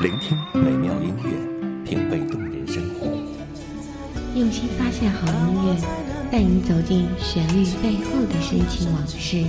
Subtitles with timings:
[0.00, 3.06] 聆听美妙音乐，品味动人生活。
[4.34, 5.76] 用心发现好音乐，
[6.32, 9.44] 带你走进旋律背后的深情往事。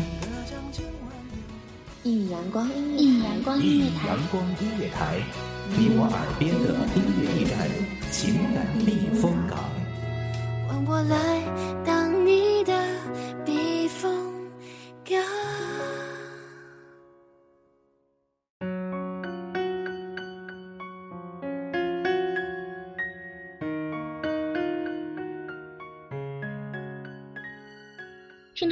[2.04, 5.22] 一米阳光音乐，一米阳光音乐台，阳光音乐台，
[5.78, 7.02] 你我耳边的音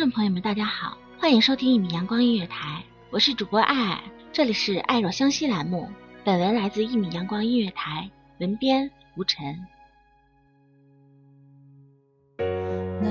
[0.09, 4.01] 众朋友们，大家好，欢迎收听一米阳光音乐台，我是主播爱爱，
[4.33, 5.87] 这里是爱若相惜栏目。
[6.23, 8.09] 本文来自一米阳光音乐台，
[8.39, 9.55] 文编吴晨。
[12.39, 13.07] 那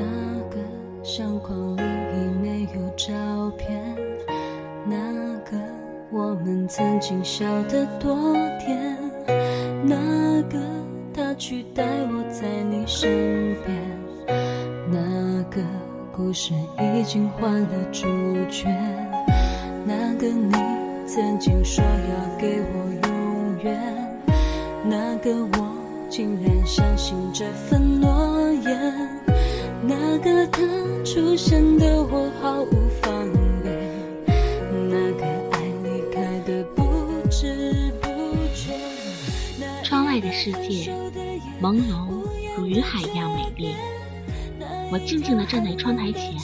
[0.50, 0.58] 个
[1.04, 3.96] 相框里已没有照片，
[4.84, 5.56] 那个
[6.10, 8.98] 我们曾经笑得多甜，
[9.84, 10.60] 那个
[11.14, 14.36] 他取代我在你身边，
[14.90, 15.62] 那个
[16.18, 16.52] 故事
[16.98, 18.02] 已经换了主
[18.50, 18.66] 角，
[19.86, 20.52] 那个你
[21.06, 24.20] 曾经说要给我永远，
[24.84, 25.72] 那个我
[26.10, 29.08] 竟然相信这份诺言。
[29.80, 30.60] 那个他
[31.04, 33.12] 出现的我毫无防
[33.62, 33.70] 备，
[34.90, 36.82] 那个爱离开的不
[37.30, 38.08] 知不
[38.52, 38.74] 觉。
[39.84, 40.92] 窗外的世界
[41.62, 42.08] 朦胧
[42.56, 43.76] 如云海一样美丽，
[44.90, 46.36] 我静静地站在窗台前，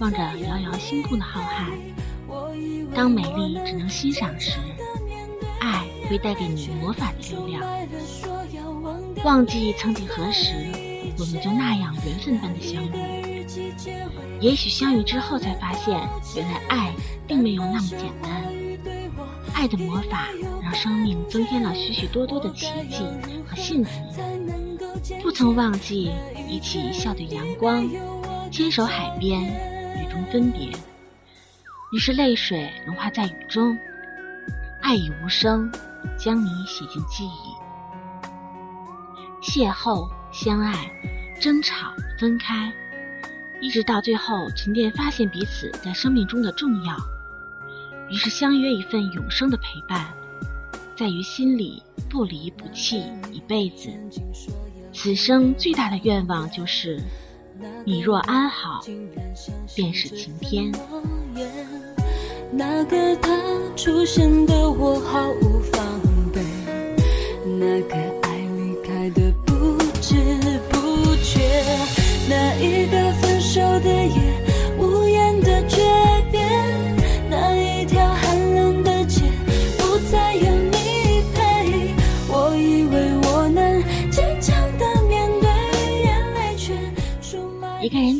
[0.00, 1.72] 望着遥遥星空的浩瀚。
[2.94, 4.58] 当美丽只能欣赏时，
[5.60, 7.64] 爱会带给你魔法的力量。
[9.24, 10.54] 忘记曾几何时。
[11.20, 13.44] 我们就那样缘分般的相遇，
[14.40, 15.98] 也许相遇之后才发现，
[16.36, 16.92] 原来爱
[17.26, 18.30] 并没有那么简单。
[19.52, 20.28] 爱的魔法
[20.62, 22.98] 让生命增添了许许多多的奇迹
[23.48, 23.90] 和幸福。
[25.22, 26.10] 不曾忘记
[26.48, 27.88] 一起笑对阳光，
[28.50, 30.70] 牵手海边，雨中分别。
[31.92, 33.78] 于是泪水融化在雨中，
[34.82, 35.70] 爱已无声，
[36.18, 37.54] 将你写进记忆。
[39.42, 40.08] 邂逅。
[40.30, 40.74] 相爱、
[41.40, 42.70] 争吵、分开，
[43.62, 46.94] 一直到最后沉淀，发现彼此在生命中的重要，
[48.10, 50.06] 于是相约一份永生的陪伴，
[50.94, 53.88] 在于心里不离不弃一辈子。
[54.92, 57.00] 此生最大的愿望就是，
[57.84, 58.80] 你若安好，
[59.74, 60.72] 便是晴天。
[62.50, 63.36] 那个他
[63.76, 65.87] 出现的我毫无防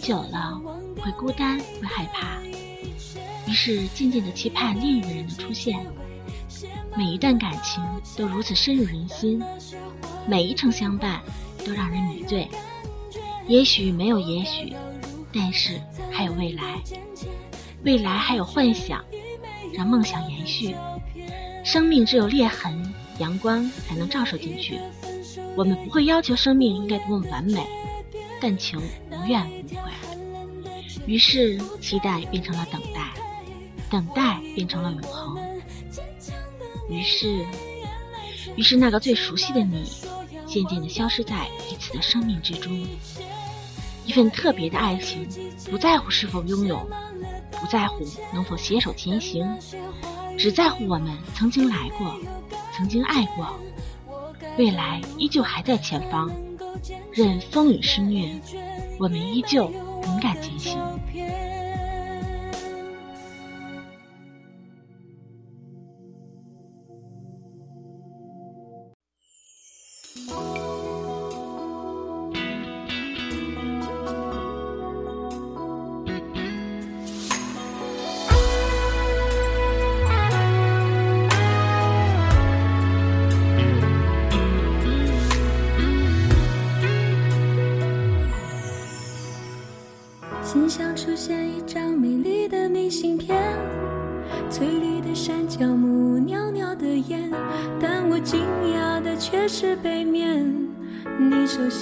[0.08, 0.58] 久了，
[1.02, 2.38] 会孤单，会害怕，
[3.46, 5.78] 于是静静的期盼另一个人的出现。
[6.96, 7.84] 每一段感情
[8.16, 9.38] 都如此深入人心，
[10.26, 11.20] 每一程相伴
[11.62, 12.48] 都让人迷醉。
[13.48, 14.72] 也许没有也许，
[15.30, 15.78] 但是
[16.10, 16.82] 还有未来，
[17.84, 19.04] 未来还有幻想，
[19.74, 20.74] 让梦想延续。
[21.62, 24.80] 生命只有裂痕，阳光才能照射进去。
[25.54, 27.62] 我们不会要求生命应该多么完美，
[28.40, 28.80] 但求
[29.28, 29.92] 怨无悔。
[31.06, 33.12] 于是，期待变成了等待，
[33.90, 35.38] 等待变成了永恒。
[36.90, 37.44] 于是，
[38.56, 39.84] 于是那个最熟悉的你，
[40.46, 42.86] 渐渐地消失在彼此的生命之中。
[44.04, 45.28] 一份特别的爱情，
[45.70, 46.78] 不在乎是否拥有，
[47.52, 49.46] 不在乎能否携手前行，
[50.38, 52.18] 只在乎我们曾经来过，
[52.74, 53.58] 曾经爱过，
[54.56, 56.30] 未来依旧还在前方。
[57.12, 58.40] 任风雨施虐，
[58.98, 60.87] 我们依旧勇敢前行。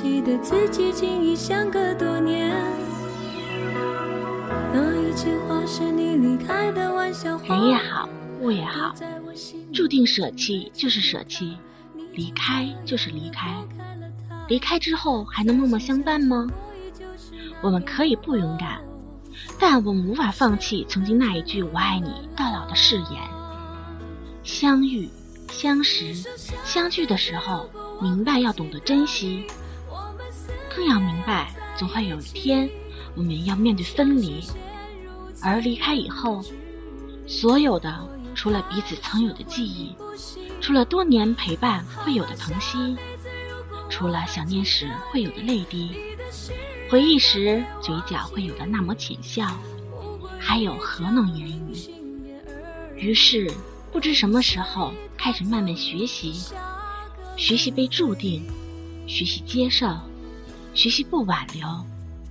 [0.07, 2.55] 你熟悉的字迹竟已相隔多年。
[4.73, 7.57] 那一句话是你离开的玩笑话。
[7.57, 8.09] 人也好，
[8.41, 8.95] 物也好，
[9.75, 11.57] 注定舍弃就是舍弃，
[12.13, 13.57] 离开就是离开。
[14.49, 16.47] 离开之后还能默默相伴吗？
[17.61, 18.81] 我们可以不勇敢，
[19.59, 23.21] 但我们无法放弃曾经那一句“我爱你到老”的誓言。
[24.45, 25.09] 相遇、
[25.51, 26.15] 相识、
[26.65, 27.69] 相聚的时候，
[28.01, 29.45] 明白要懂得珍惜，
[30.77, 32.69] 更要明白总会有一天
[33.15, 34.45] 我们要面对分离。
[35.43, 36.45] 而离开以后，
[37.27, 39.95] 所有的除了彼此曾有的记忆，
[40.61, 42.95] 除了多年陪伴会有的疼惜。
[43.89, 45.91] 除了想念时会有的泪滴，
[46.91, 49.47] 回忆时嘴角会有的那抹浅笑，
[50.39, 51.75] 还有何能言语？
[52.97, 53.51] 于是，
[53.93, 56.35] 不知什么时候开始慢慢学习，
[57.37, 58.45] 学习被注定，
[59.07, 59.87] 学习接受，
[60.77, 61.67] 学习不挽留，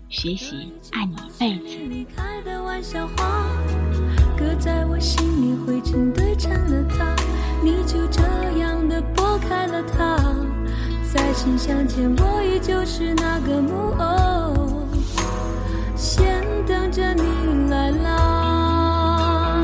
[0.08, 1.66] 学习爱你一辈子。
[7.64, 8.22] 你就这
[8.60, 10.18] 样的拨开了它。
[11.12, 14.88] 再次相见，我依旧是那个木偶，
[15.96, 19.60] 先等着你来啦。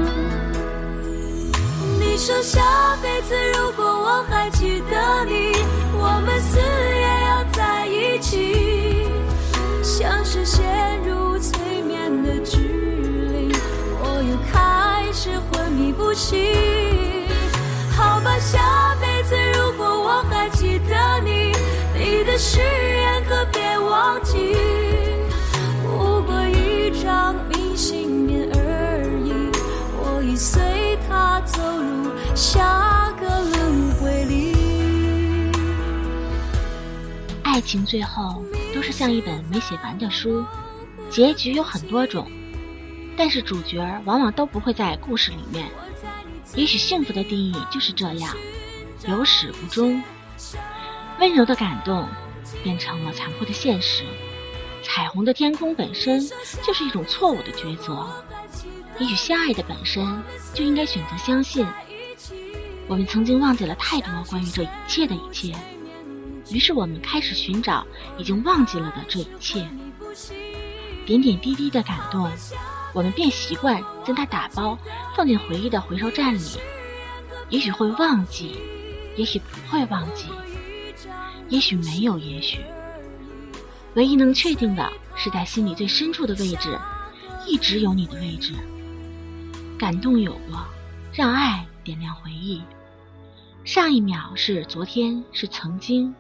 [2.00, 5.61] 你说下辈子如果我还记得你，
[16.22, 16.46] 迷
[17.22, 17.28] 不醒。
[17.96, 21.52] 好吧，下辈子如果我还记得你。
[21.94, 24.56] 你的誓言可别忘记，
[25.84, 29.52] 不过一张明信片而已。
[29.98, 35.52] 我已随他走入下个轮回里。
[37.44, 40.44] 爱情最后都是像一本没写完的书，
[41.10, 42.28] 结局有很多种，
[43.16, 45.70] 但是主角往往都不会在故事里面。
[46.56, 48.36] 也许幸福的定义就是这样，
[49.08, 50.02] 有始无终。
[51.20, 52.08] 温柔的感动
[52.64, 54.04] 变成了残酷的现实，
[54.84, 56.20] 彩虹的天空本身
[56.64, 58.08] 就是一种错误的抉择。
[59.00, 60.06] 也许相爱的本身
[60.54, 61.66] 就应该选择相信。
[62.88, 65.56] 我们曾经忘记了太多关于这一切的一切，
[66.50, 67.86] 于是我们开始寻找
[68.18, 69.66] 已经忘记了的这一切。
[71.06, 72.30] 点点滴滴的感动，
[72.94, 74.78] 我们便习惯将它打包
[75.16, 76.60] 放进回忆的回收站里。
[77.50, 78.56] 也许会忘记，
[79.18, 80.28] 也许不会忘记。
[81.50, 82.60] 也许没有，也许。
[83.96, 86.80] 唯一能确定的是，在心里最深处的位置，
[87.46, 88.54] 一直有你的位置。
[89.78, 90.66] 感动有过，
[91.14, 92.62] 让爱点亮回忆。
[93.66, 96.14] 上一秒是昨天，是曾经；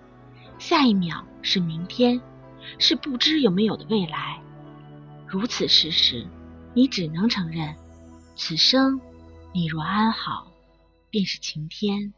[0.60, 2.20] 下一秒是明天，
[2.78, 4.38] 是不知有没有的未来。
[5.26, 6.28] 如此事实，
[6.74, 7.76] 你只能承认，
[8.36, 9.00] 此生
[9.54, 10.52] 你若安好，
[11.10, 12.14] 便是晴天。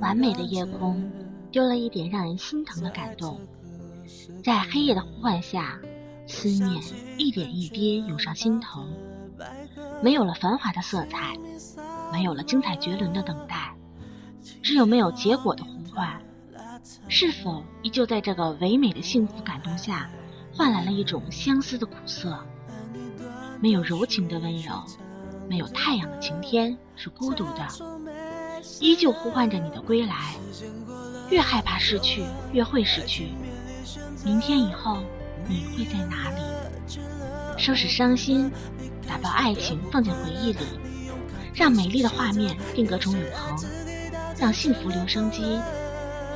[0.00, 1.10] 完美的夜空，
[1.50, 3.40] 丢了一点让人心疼的感动。
[4.44, 5.78] 在黑夜的呼唤下，
[6.26, 6.82] 思念
[7.16, 8.84] 一点一滴涌上心头。
[10.02, 11.36] 没有了繁华的色彩，
[12.12, 13.74] 没有了精彩绝伦的等待，
[14.62, 16.20] 只有没有结果的呼唤。
[17.08, 20.08] 是否依旧在这个唯美的幸福感动下，
[20.52, 22.38] 换来了一种相思的苦涩？
[23.60, 24.72] 没有柔情的温柔，
[25.48, 27.66] 没有太阳的晴天，是孤独的。
[28.80, 30.34] 依旧呼唤着你的归来，
[31.30, 33.28] 越害怕失去，越会失去。
[34.24, 34.98] 明天以后，
[35.46, 36.40] 你会在哪里？
[37.56, 38.50] 收拾伤心，
[39.06, 40.58] 打包爱情，放进回忆里，
[41.54, 43.56] 让美丽的画面定格成永恒，
[44.38, 45.40] 让幸福留声机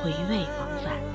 [0.03, 1.12] 回味往返。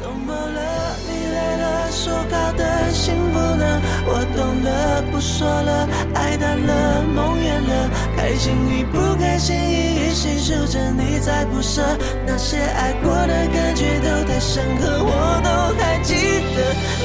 [0.00, 0.96] 怎么了？
[1.06, 1.92] 你累了？
[1.92, 3.82] 说好的幸福呢？
[4.06, 11.82] 我懂了，不说了，爱淡了，梦远了，开心与不开心一一细数着，你在不舍，
[12.26, 15.12] 那些爱过的感觉都太深刻，我
[15.44, 16.14] 都还记
[16.56, 16.58] 得。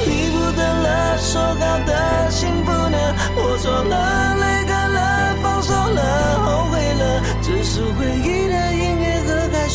[0.08, 2.96] 你不等了，说好的幸福呢？
[3.36, 6.00] 我错了，泪干了，放手了，
[6.46, 8.75] 后悔了，只是回忆的音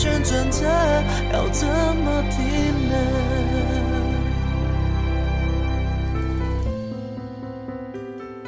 [0.02, 0.68] 旋转着，
[1.32, 2.24] 要怎么？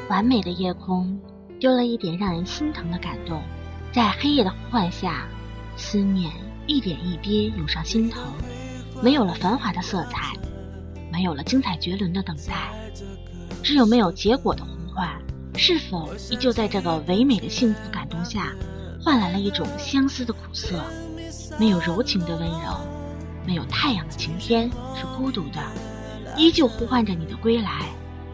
[0.10, 1.16] 完美的夜空，
[1.60, 3.40] 丢了一点让人心疼的感动，
[3.92, 5.28] 在黑夜的呼唤下，
[5.78, 6.32] 思念
[6.66, 8.20] 一点一滴涌上心头。
[9.04, 10.34] 没有了繁华的色彩，
[11.12, 12.74] 没有了精彩绝伦的等待，
[13.62, 15.08] 只有没有结果的呼唤。
[15.56, 18.52] 是否依旧在这个唯美的幸福感动下，
[19.04, 20.84] 换来了一种相思的苦涩？
[21.60, 22.80] 没有柔情的温柔，
[23.46, 25.62] 没有太阳的晴天，是孤独的，
[26.36, 27.82] 依旧呼唤着你的归来。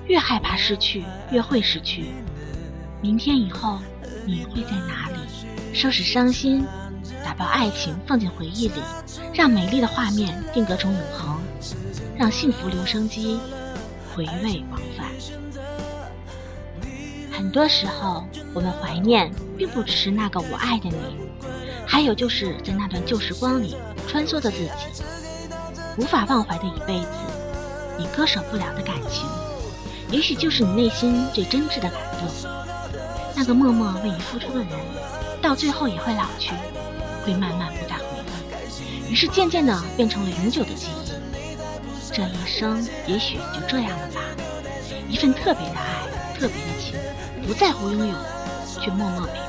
[0.07, 2.05] 越害怕失去，越会失去。
[3.01, 3.79] 明天以后，
[4.25, 5.19] 你会在哪里？
[5.71, 6.65] 收拾伤心，
[7.23, 8.81] 打包爱情，放进回忆里，
[9.33, 11.39] 让美丽的画面定格成永恒，
[12.17, 13.39] 让幸福留声机
[14.15, 15.07] 回味往返。
[17.31, 20.97] 很多时候，我们怀念，并不只是那个我爱的你，
[21.91, 23.75] 还有就是在那段旧时光里
[24.07, 24.69] 穿梭的自己，
[25.97, 27.07] 无法忘怀的一辈子，
[27.97, 29.27] 你割舍不了的感情，
[30.11, 32.29] 也许就是你内心最真挚的感动。
[33.35, 34.69] 那个默默为你付出的人，
[35.41, 36.51] 到最后也会老去，
[37.25, 41.09] 会慢慢不再回来，于是渐渐的变成了永久的记忆。
[42.13, 44.21] 这一生也许就这样了吧，
[45.09, 46.93] 一份特别的爱，特别的情。
[47.47, 48.15] 不在乎拥有，
[48.79, 49.48] 却默默陪伴，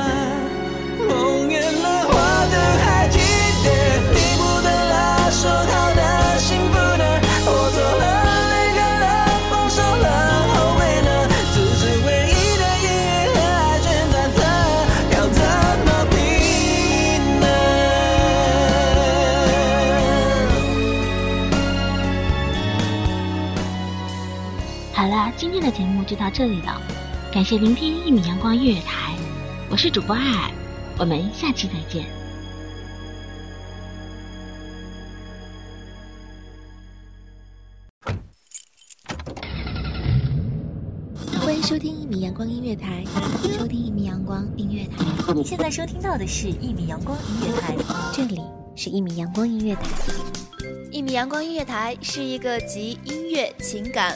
[25.41, 26.79] 今天的节目就到这里了，
[27.33, 29.17] 感谢聆听一米阳光音乐台，
[29.71, 30.51] 我是主播爱爱，
[30.99, 32.05] 我们下期再见。
[41.39, 43.03] 欢迎收听一米阳光音乐台，
[43.57, 45.33] 收听一米阳光音乐台。
[45.33, 47.75] 你现在收听到的是一米阳光音乐台，
[48.13, 48.39] 这里
[48.75, 49.81] 是一米阳光音乐台。
[50.91, 54.15] 一米阳光音乐台是一个集音乐、情感。